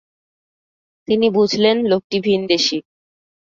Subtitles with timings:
[1.07, 2.77] তিনি বুঝলেন, লোকটি ভিনদেশী।